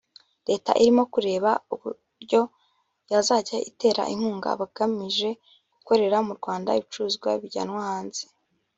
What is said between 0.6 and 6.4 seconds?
irimo kureba uburyo yazajya itera inkunga abagamije gukorera mu